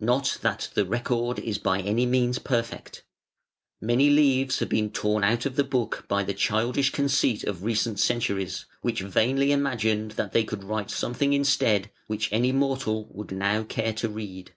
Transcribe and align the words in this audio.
Not 0.00 0.38
that 0.40 0.70
the 0.72 0.86
record 0.86 1.38
is 1.38 1.58
by 1.58 1.82
any 1.82 2.06
means 2.06 2.38
perfect. 2.38 3.04
Many 3.78 4.08
leaves 4.08 4.60
have 4.60 4.70
been 4.70 4.90
torn 4.90 5.22
out 5.22 5.44
of 5.44 5.54
the 5.56 5.64
book 5.64 6.06
by 6.08 6.22
the 6.24 6.32
childish 6.32 6.88
conceit 6.92 7.44
of 7.44 7.62
recent 7.62 8.00
centuries, 8.00 8.64
which 8.80 9.02
vainly 9.02 9.52
imagined 9.52 10.12
that 10.12 10.32
they 10.32 10.44
could 10.44 10.64
write 10.64 10.90
something 10.90 11.34
instead, 11.34 11.90
which 12.06 12.32
any 12.32 12.52
mortal 12.52 13.08
would 13.12 13.30
now 13.32 13.64
care 13.64 13.92
to 13.92 14.08
read. 14.08 14.54